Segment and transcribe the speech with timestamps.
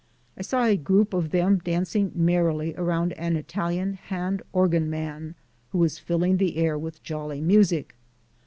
[0.35, 5.35] I saw a group of them dancing merrily around an Italian hand organ man
[5.69, 7.95] who was filling the air with jolly music.